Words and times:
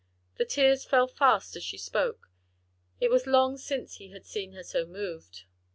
The 0.37 0.45
tears 0.45 0.83
fell 0.83 1.05
fast 1.05 1.55
as 1.55 1.63
she 1.63 1.77
spoke. 1.77 2.31
It 2.99 3.11
was 3.11 3.27
long 3.27 3.57
since 3.59 3.97
he 3.97 4.09
had 4.09 4.25
seen 4.25 4.53
her 4.53 4.63
so 4.63 4.83
moved. 4.87 5.43